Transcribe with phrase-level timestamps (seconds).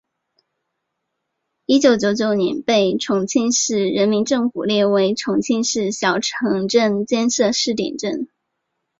[1.67, 8.27] 一九九九年被重庆市人民政府列为重庆市小城镇建设试点镇。